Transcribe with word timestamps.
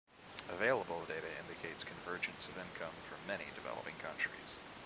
Available 0.49 1.01
data 1.05 1.27
indicates 1.39 1.83
convergence 1.83 2.47
of 2.47 2.57
income 2.57 2.95
for 3.07 3.17
many 3.27 3.43
developing 3.55 3.97
countries. 4.01 4.57